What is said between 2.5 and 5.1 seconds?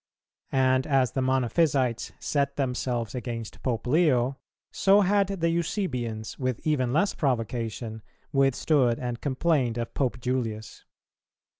themselves against Pope Leo, so